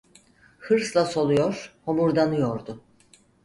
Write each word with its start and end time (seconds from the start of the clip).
Hırsla 0.59 1.05
soluyor, 1.05 1.71
homurdanıyordu. 1.85 2.81